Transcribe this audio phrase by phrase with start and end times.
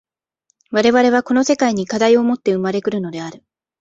[0.71, 3.43] 我々はこの世界に課題をもって生まれ来るのである。